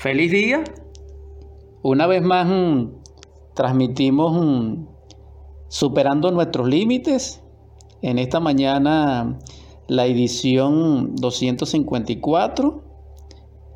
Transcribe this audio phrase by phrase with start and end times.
[0.00, 0.64] Feliz día.
[1.82, 3.02] Una vez más mm,
[3.52, 4.86] transmitimos mm,
[5.68, 7.42] superando nuestros límites.
[8.00, 9.38] En esta mañana
[9.88, 12.82] la edición 254.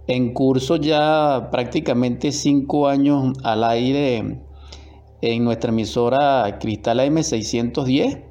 [0.07, 4.41] En curso ya prácticamente cinco años al aire
[5.21, 8.25] en nuestra emisora Cristal AM610.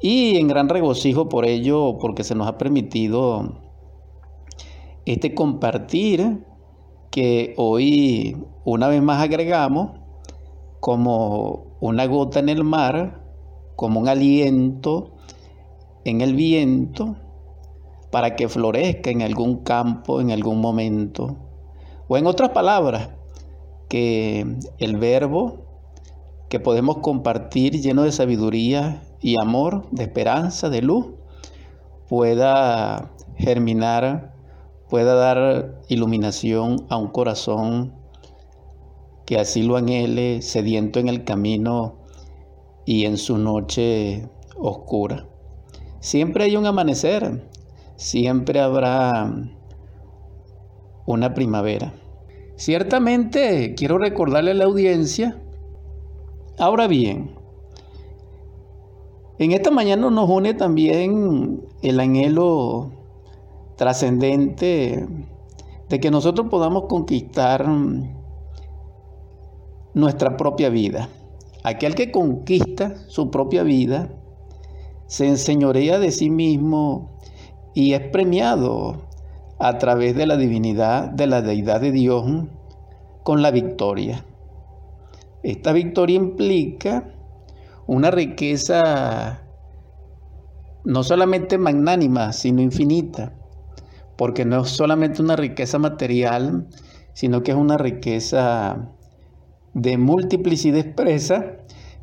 [0.00, 3.62] Y en gran regocijo por ello, porque se nos ha permitido
[5.04, 6.44] este compartir
[7.10, 9.92] que hoy una vez más agregamos
[10.80, 13.22] como una gota en el mar,
[13.76, 15.14] como un aliento
[16.04, 17.16] en el viento,
[18.10, 21.36] para que florezca en algún campo, en algún momento.
[22.08, 23.10] O en otras palabras,
[23.88, 25.66] que el verbo
[26.48, 31.06] que podemos compartir lleno de sabiduría y amor, de esperanza, de luz,
[32.08, 34.35] pueda germinar
[34.88, 37.94] pueda dar iluminación a un corazón
[39.24, 41.96] que así lo anhele, sediento en el camino
[42.84, 45.26] y en su noche oscura.
[46.00, 47.48] Siempre hay un amanecer,
[47.96, 49.32] siempre habrá
[51.06, 51.92] una primavera.
[52.54, 55.42] Ciertamente quiero recordarle a la audiencia,
[56.58, 57.34] ahora bien,
[59.38, 62.92] en esta mañana nos une también el anhelo
[63.76, 65.06] trascendente
[65.88, 67.66] de que nosotros podamos conquistar
[69.94, 71.08] nuestra propia vida.
[71.62, 74.10] Aquel que conquista su propia vida
[75.06, 77.20] se enseñorea de sí mismo
[77.74, 79.06] y es premiado
[79.58, 82.24] a través de la divinidad, de la deidad de Dios,
[83.22, 84.24] con la victoria.
[85.42, 87.12] Esta victoria implica
[87.86, 89.42] una riqueza
[90.84, 93.32] no solamente magnánima, sino infinita
[94.16, 96.66] porque no es solamente una riqueza material,
[97.12, 98.90] sino que es una riqueza
[99.74, 101.56] de multiplicidad expresa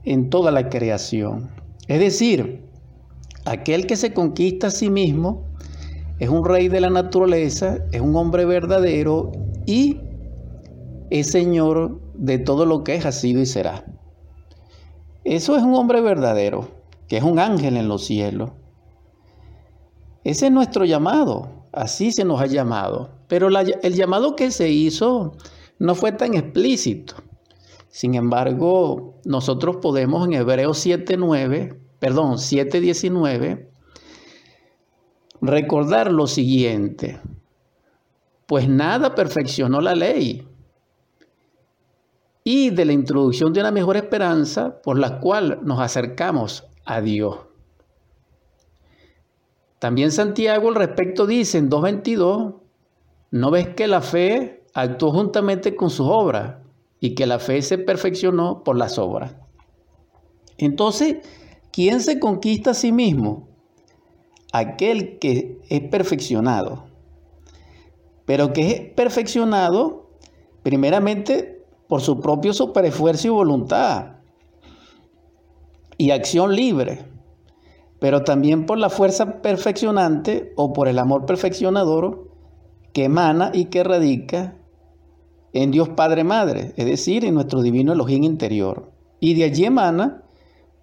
[0.04, 1.50] en toda la creación.
[1.88, 2.64] Es decir,
[3.46, 5.46] aquel que se conquista a sí mismo
[6.20, 9.32] es un rey de la naturaleza, es un hombre verdadero
[9.66, 10.00] y
[11.10, 13.86] es señor de todo lo que es, ha sido y será.
[15.24, 16.70] Eso es un hombre verdadero,
[17.08, 18.52] que es un ángel en los cielos.
[20.24, 23.10] Ese es nuestro llamado, Así se nos ha llamado.
[23.28, 25.36] Pero el llamado que se hizo
[25.80, 27.16] no fue tan explícito.
[27.90, 33.68] Sin embargo, nosotros podemos en Hebreos 7.9, perdón, 7.19,
[35.42, 37.20] recordar lo siguiente.
[38.46, 40.48] Pues nada perfeccionó la ley.
[42.44, 47.53] Y de la introducción de una mejor esperanza por la cual nos acercamos a Dios.
[49.84, 52.56] También Santiago al respecto dice en 2.22,
[53.32, 56.56] ¿no ves que la fe actuó juntamente con sus obras
[57.02, 59.36] y que la fe se perfeccionó por las obras?
[60.58, 61.18] Entonces,
[61.74, 63.50] ¿quién se conquista a sí mismo?
[64.54, 66.86] Aquel que es perfeccionado.
[68.24, 70.08] Pero que es perfeccionado
[70.62, 74.14] primeramente por su propio superesfuerzo y voluntad
[75.98, 77.12] y acción libre
[78.03, 82.30] pero también por la fuerza perfeccionante o por el amor perfeccionador
[82.91, 84.58] que emana y que radica
[85.53, 88.92] en Dios Padre Madre, es decir, en nuestro divino Elohim interior.
[89.22, 90.22] Y de allí emana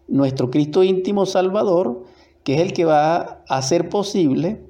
[0.09, 2.04] nuestro Cristo íntimo Salvador,
[2.42, 3.16] que es el que va
[3.47, 4.64] a hacer posible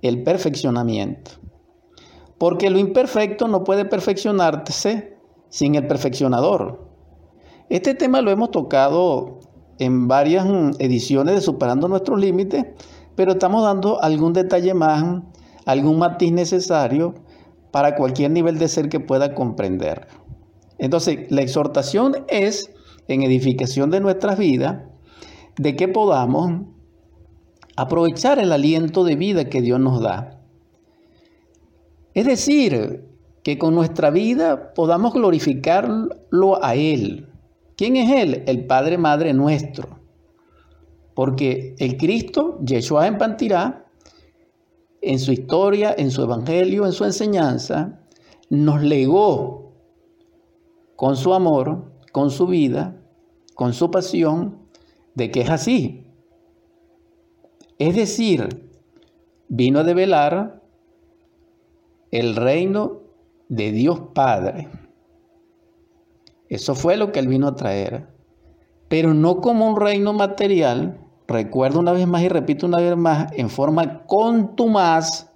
[0.00, 1.32] el perfeccionamiento.
[2.38, 5.18] Porque lo imperfecto no puede perfeccionarse
[5.48, 6.88] sin el perfeccionador.
[7.68, 9.40] Este tema lo hemos tocado
[9.78, 12.66] en varias mm, ediciones de Superando nuestros límites,
[13.14, 15.22] pero estamos dando algún detalle más,
[15.64, 17.14] algún matiz necesario
[17.70, 20.06] para cualquier nivel de ser que pueda comprender.
[20.78, 22.70] Entonces, la exhortación es
[23.08, 24.82] en edificación de nuestras vidas,
[25.58, 26.62] de que podamos
[27.76, 30.40] aprovechar el aliento de vida que Dios nos da.
[32.14, 33.04] Es decir,
[33.42, 37.28] que con nuestra vida podamos glorificarlo a Él,
[37.76, 38.42] ¿Quién es Él?
[38.46, 40.00] El Padre Madre nuestro.
[41.14, 43.86] Porque el Cristo, Yeshua en Pantirá,
[45.02, 48.00] en su historia, en su evangelio, en su enseñanza,
[48.48, 49.72] nos legó
[50.96, 52.96] con su amor, con su vida,
[53.54, 54.58] con su pasión,
[55.14, 56.06] de que es así.
[57.78, 58.70] Es decir,
[59.48, 60.62] vino a develar
[62.10, 63.02] el reino
[63.48, 64.68] de Dios Padre
[66.48, 68.08] eso fue lo que él vino a traer.
[68.88, 73.32] Pero no como un reino material, recuerdo una vez más y repito una vez más,
[73.32, 75.32] en forma contumaz,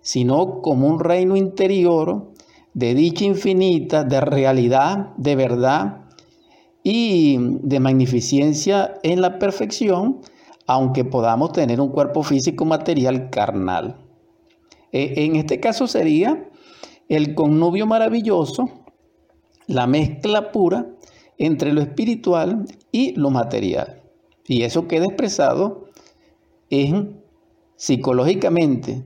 [0.00, 2.32] sino como un reino interior
[2.72, 6.04] de dicha infinita, de realidad, de verdad
[6.82, 10.20] y de magnificencia en la perfección,
[10.66, 13.96] aunque podamos tener un cuerpo físico material carnal.
[14.92, 16.48] E, en este caso sería
[17.08, 18.68] el connubio maravilloso,
[19.68, 20.86] la mezcla pura
[21.36, 24.02] entre lo espiritual y lo material.
[24.46, 25.84] Y eso queda expresado
[26.70, 27.22] en
[27.76, 29.04] psicológicamente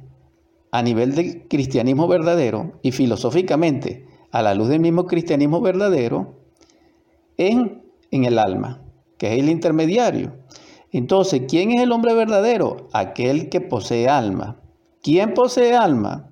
[0.71, 6.39] a nivel del cristianismo verdadero y filosóficamente a la luz del mismo cristianismo verdadero
[7.37, 8.83] en, en el alma,
[9.19, 10.39] que es el intermediario.
[10.93, 12.89] Entonces, ¿quién es el hombre verdadero?
[12.93, 14.61] Aquel que posee alma.
[15.03, 16.31] ¿Quién posee alma?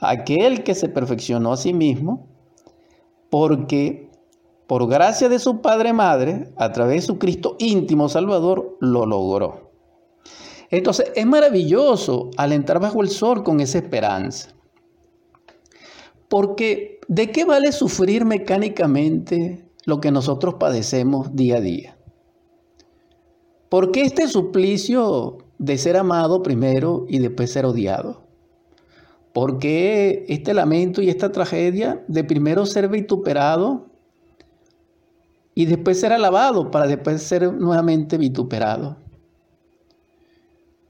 [0.00, 2.29] Aquel que se perfeccionó a sí mismo
[3.30, 4.10] porque
[4.66, 9.72] por gracia de su Padre Madre, a través de su Cristo íntimo Salvador, lo logró.
[10.70, 14.50] Entonces es maravilloso alentar bajo el sol con esa esperanza.
[16.28, 21.98] Porque ¿de qué vale sufrir mecánicamente lo que nosotros padecemos día a día?
[23.68, 28.29] ¿Por qué este suplicio de ser amado primero y después ser odiado?
[29.32, 33.86] ¿Por qué este lamento y esta tragedia de primero ser vituperado
[35.54, 38.96] y después ser alabado para después ser nuevamente vituperado?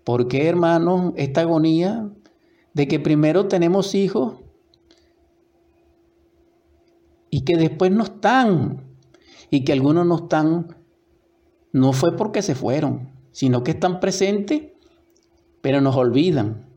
[0.05, 2.11] ¿Por qué, hermanos, esta agonía
[2.73, 4.37] de que primero tenemos hijos
[7.29, 8.87] y que después no están?
[9.51, 10.77] Y que algunos no están,
[11.73, 14.63] no fue porque se fueron, sino que están presentes,
[15.61, 16.70] pero nos olvidan.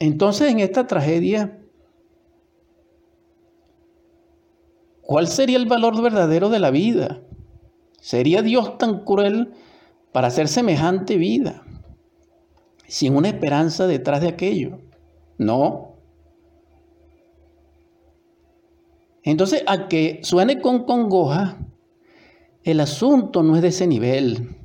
[0.00, 1.58] Entonces, en esta tragedia,
[5.02, 7.22] ¿cuál sería el valor verdadero de la vida?
[8.00, 9.52] ¿Sería Dios tan cruel
[10.12, 11.64] para hacer semejante vida,
[12.86, 14.80] sin una esperanza detrás de aquello.
[15.36, 15.96] No.
[19.22, 21.58] Entonces, a que suene con congoja,
[22.64, 24.56] el asunto no es de ese nivel.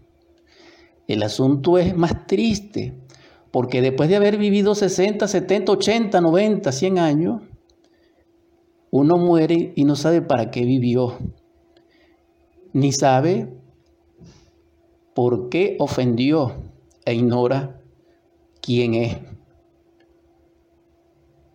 [1.08, 2.98] El asunto es más triste,
[3.54, 7.42] porque después de haber vivido 60, 70, 80, 90, 100 años,
[8.90, 11.20] uno muere y no sabe para qué vivió,
[12.74, 13.56] ni sabe
[15.14, 16.64] por qué ofendió
[17.06, 17.80] e ignora
[18.60, 19.18] quién es.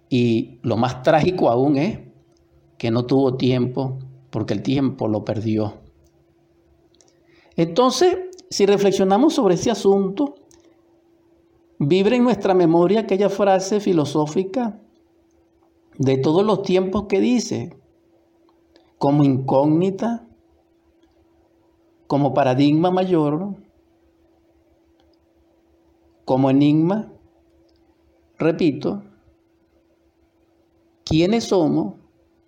[0.09, 1.99] Y lo más trágico aún es
[2.77, 3.99] que no tuvo tiempo
[4.31, 5.75] porque el tiempo lo perdió.
[7.57, 8.19] Entonces,
[8.51, 10.37] si reflexionamos sobre ese asunto,
[11.79, 14.81] vibre en nuestra memoria aquella frase filosófica
[15.97, 17.77] de todos los tiempos que dice,
[18.99, 20.29] como incógnita,
[22.07, 23.57] como paradigma mayor,
[26.25, 27.13] como enigma,
[28.39, 29.03] repito,
[31.05, 31.95] quiénes somos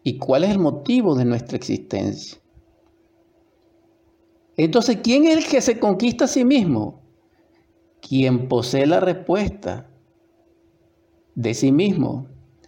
[0.02, 2.40] y cuál es el motivo de nuestra existencia.
[4.56, 6.99] Entonces, ¿quién es el que se conquista a sí mismo?
[8.00, 9.90] Quien posee la respuesta
[11.34, 12.26] de sí mismo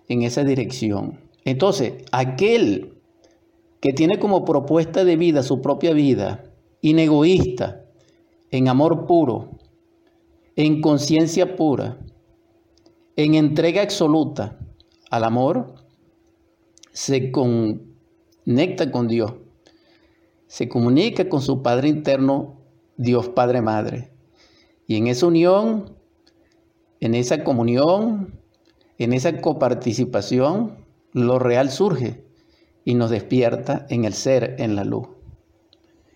[0.08, 1.20] en esa dirección.
[1.44, 3.00] Entonces, aquel
[3.80, 6.44] que tiene como propuesta de vida su propia vida,
[6.80, 7.84] inegoísta,
[8.50, 9.58] en amor puro,
[10.56, 11.98] en conciencia pura,
[13.16, 14.58] en entrega absoluta
[15.10, 15.74] al amor,
[16.92, 19.34] se conecta con Dios,
[20.46, 22.60] se comunica con su Padre interno,
[22.96, 24.11] Dios Padre Madre.
[24.86, 25.96] Y en esa unión,
[27.00, 28.40] en esa comunión,
[28.98, 30.76] en esa coparticipación,
[31.12, 32.24] lo real surge
[32.84, 35.08] y nos despierta en el ser, en la luz.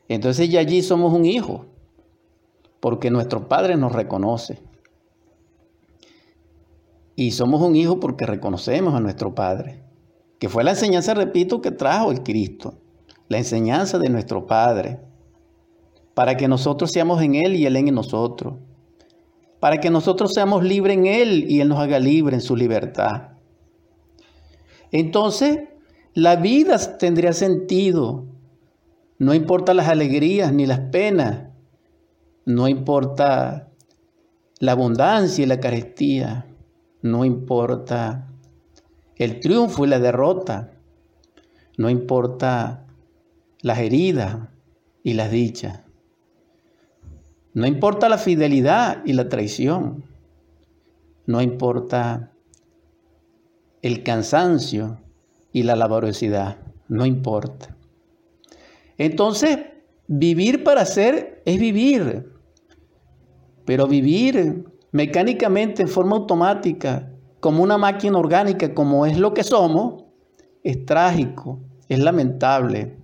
[0.09, 1.67] Entonces ya allí somos un hijo,
[2.81, 4.63] porque nuestro Padre nos reconoce.
[7.17, 9.83] Y somos un hijo porque reconocemos a nuestro Padre,
[10.39, 12.75] que fue la enseñanza, repito, que trajo el Cristo,
[13.29, 15.01] la enseñanza de nuestro Padre,
[16.17, 18.55] para que nosotros seamos en Él y Él en nosotros,
[19.61, 23.35] para que nosotros seamos libres en Él y Él nos haga libre en su libertad.
[24.91, 25.61] Entonces,
[26.15, 28.25] la vida tendría sentido
[29.19, 31.49] no importa las alegrías ni las penas.
[32.45, 33.71] No importa
[34.61, 36.47] la abundancia y la carestía.
[37.03, 38.29] No importa
[39.17, 40.73] el triunfo y la derrota.
[41.79, 42.87] No importa
[43.63, 44.49] las heridas
[45.03, 45.86] y las dichas.
[47.57, 50.05] No importa la fidelidad y la traición.
[51.25, 52.33] No importa
[53.81, 55.01] el cansancio
[55.53, 56.59] y la laboriosidad.
[56.89, 57.75] No importa.
[58.99, 59.59] Entonces,
[60.07, 62.31] vivir para ser es vivir,
[63.65, 67.11] pero vivir mecánicamente en forma automática,
[67.41, 70.05] como una máquina orgánica, como es lo que somos,
[70.63, 72.99] es trágico, es lamentable,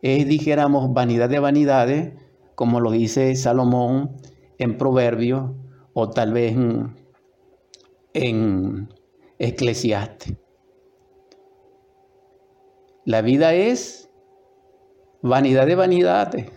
[0.00, 2.19] es, dijéramos, vanidad de vanidades,
[2.60, 4.20] como lo dice Salomón
[4.58, 5.50] en Proverbios
[5.94, 6.94] o tal vez en,
[8.12, 8.92] en
[9.38, 10.36] Eclesiastes.
[13.06, 14.10] La vida es
[15.22, 16.52] vanidad de vanidades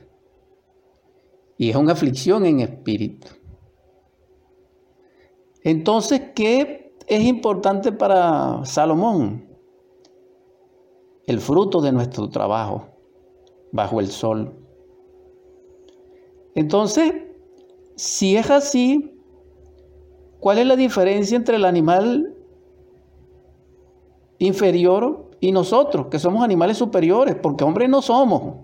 [1.57, 3.29] y es una aflicción en espíritu.
[5.63, 9.47] Entonces, ¿qué es importante para Salomón?
[11.27, 12.89] El fruto de nuestro trabajo
[13.71, 14.62] bajo el sol.
[16.55, 17.13] Entonces,
[17.95, 19.19] si es así,
[20.39, 22.35] ¿cuál es la diferencia entre el animal
[24.39, 27.35] inferior y nosotros, que somos animales superiores?
[27.35, 28.57] Porque hombres no somos.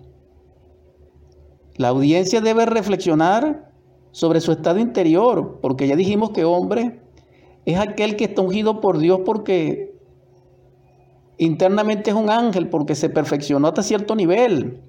[1.75, 3.71] La audiencia debe reflexionar
[4.11, 7.01] sobre su estado interior, porque ya dijimos que hombre
[7.65, 9.95] es aquel que está ungido por Dios porque
[11.37, 14.81] internamente es un ángel, porque se perfeccionó hasta cierto nivel.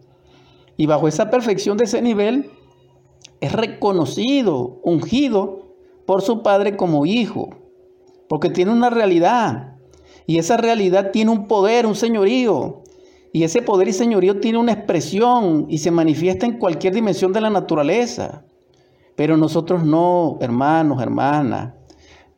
[0.76, 2.50] Y bajo esa perfección de ese nivel
[3.40, 5.74] es reconocido, ungido
[6.06, 7.50] por su padre como hijo,
[8.28, 9.76] porque tiene una realidad.
[10.26, 12.82] Y esa realidad tiene un poder, un señorío.
[13.32, 17.40] Y ese poder y señorío tiene una expresión y se manifiesta en cualquier dimensión de
[17.40, 18.44] la naturaleza.
[19.16, 21.74] Pero nosotros no, hermanos, hermanas.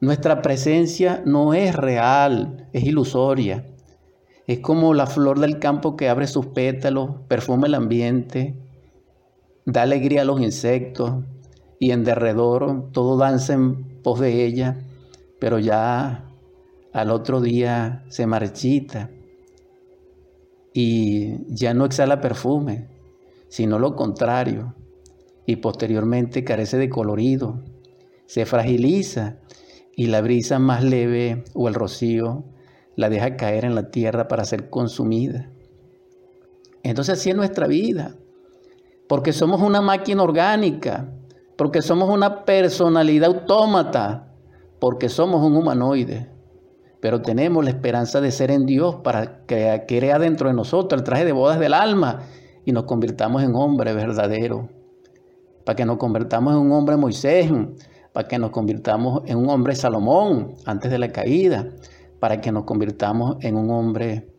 [0.01, 3.67] Nuestra presencia no es real, es ilusoria.
[4.47, 8.62] Es como la flor del campo que abre sus pétalos, perfuma el ambiente,
[9.65, 11.25] da alegría a los insectos
[11.79, 14.79] y en derredor todo danza en pos de ella,
[15.39, 16.29] pero ya
[16.93, 19.11] al otro día se marchita
[20.73, 22.89] y ya no exhala perfume,
[23.49, 24.75] sino lo contrario,
[25.47, 27.63] y posteriormente carece de colorido,
[28.27, 29.39] se fragiliza
[29.97, 32.45] y la brisa más leve o el rocío
[32.97, 35.51] la deja caer en la tierra para ser consumida.
[36.83, 38.17] Entonces así es nuestra vida,
[39.09, 41.09] porque somos una máquina orgánica,
[41.57, 44.35] porque somos una personalidad autómata,
[44.79, 46.31] porque somos un humanoide.
[47.01, 51.05] Pero tenemos la esperanza de ser en Dios para que crea dentro de nosotros el
[51.05, 52.23] traje de bodas del alma
[52.65, 54.69] y nos convirtamos en hombre verdadero,
[55.65, 57.51] para que nos convirtamos en un hombre Moisés,
[58.13, 61.69] para que nos convirtamos en un hombre Salomón antes de la caída,
[62.21, 64.33] para que nos convirtamos en un hombre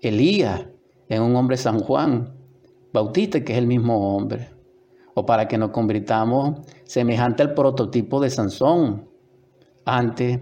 [0.00, 0.66] Elías,
[1.08, 2.39] en un hombre San Juan
[2.92, 4.50] Bautista, que es el mismo hombre,
[5.14, 9.08] o para que nos convirtamos semejante al prototipo de Sansón
[9.84, 10.40] antes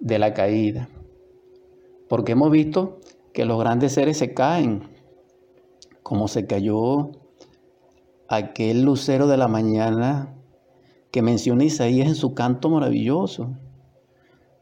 [0.00, 0.88] de la caída.
[2.08, 3.00] Porque hemos visto
[3.32, 4.88] que los grandes seres se caen,
[6.02, 7.10] como se cayó
[8.28, 10.34] aquel lucero de la mañana
[11.10, 13.56] que menciona Isaías en su canto maravilloso.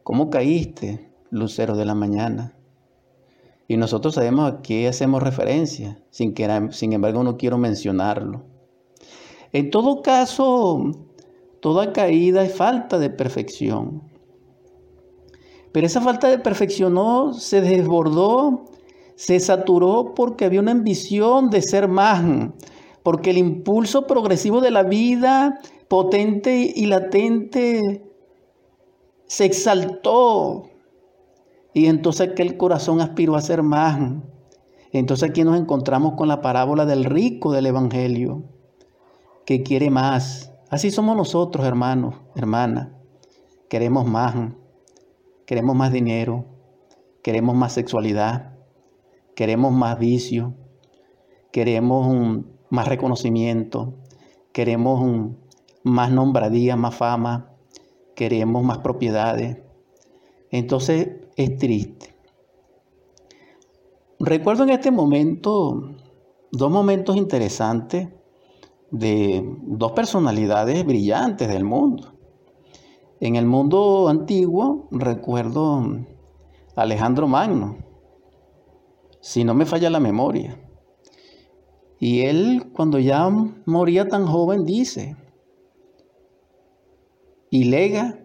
[0.03, 2.55] ¿Cómo caíste, lucero de la mañana?
[3.73, 8.45] Y nosotros sabemos a qué hacemos referencia, sin, que, sin embargo no quiero mencionarlo.
[9.51, 10.93] En todo caso,
[11.61, 14.03] toda caída es falta de perfección.
[15.73, 18.67] Pero esa falta de perfección no se desbordó,
[19.15, 22.23] se saturó porque había una ambición de ser más,
[23.03, 28.05] porque el impulso progresivo de la vida, potente y latente,
[29.25, 30.72] se exaltó.
[31.75, 33.99] Y entonces aquel corazón aspiró a ser más.
[34.93, 38.45] Entonces aquí nos encontramos con la parábola del rico del Evangelio,
[39.47, 40.53] que quiere más.
[40.71, 42.89] Así somos nosotros, hermanos, hermanas.
[43.69, 44.35] Queremos más.
[45.47, 46.47] Queremos más dinero,
[47.23, 48.55] queremos más sexualidad,
[49.35, 50.55] queremos más vicio,
[51.51, 53.99] queremos más reconocimiento,
[54.53, 55.33] queremos
[55.83, 57.51] más nombradía, más fama,
[58.15, 59.59] queremos más propiedades.
[60.51, 62.15] Entonces es triste.
[64.19, 65.97] Recuerdo en este momento
[66.51, 68.09] dos momentos interesantes
[68.91, 72.13] de dos personalidades brillantes del mundo.
[73.21, 75.79] En el mundo antiguo recuerdo
[76.77, 77.79] a Alejandro Magno,
[79.21, 80.59] si no me falla la memoria.
[81.99, 83.31] Y él cuando ya
[83.65, 85.17] moría tan joven dice,
[87.49, 88.19] y lega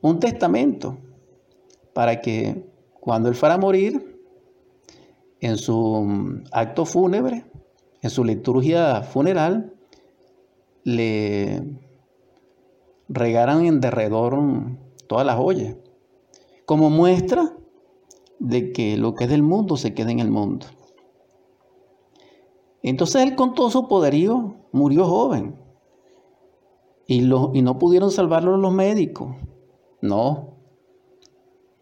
[0.00, 0.98] un testamento
[1.98, 2.64] para que
[3.00, 4.22] cuando él fuera a morir,
[5.40, 7.44] en su acto fúnebre,
[8.02, 9.74] en su liturgia funeral,
[10.84, 11.60] le
[13.08, 14.38] regaran en derredor
[15.08, 15.74] todas las ollas,
[16.66, 17.56] como muestra
[18.38, 20.66] de que lo que es del mundo se queda en el mundo.
[22.80, 25.56] Entonces él con todo su poderío murió joven
[27.08, 29.34] y, y no pudieron salvarlo los médicos.
[30.00, 30.57] No,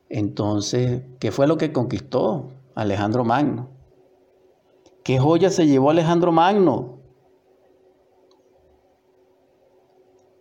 [0.09, 3.69] Entonces, ¿qué fue lo que conquistó Alejandro Magno?
[5.03, 7.01] ¿Qué joya se llevó Alejandro Magno?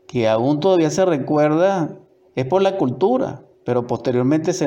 [0.08, 2.00] Que aún todavía se recuerda,
[2.36, 4.64] es por la cultura, pero posteriormente se